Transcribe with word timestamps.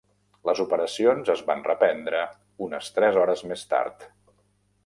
Les 0.49 0.61
operacions 0.63 1.29
es 1.33 1.43
van 1.51 1.61
reprendre 1.69 2.23
unes 2.69 2.91
tres 2.99 3.23
hores 3.25 3.45
més 3.53 3.67
tard. 3.75 4.09